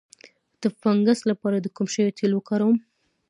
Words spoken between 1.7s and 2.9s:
کوم شي تېل وکاروم؟